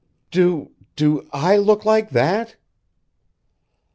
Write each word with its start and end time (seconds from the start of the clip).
"Do 0.31 0.71
do 0.95 1.29
I 1.31 1.57
look 1.57 1.85
like 1.85 2.09
that?" 2.09 2.55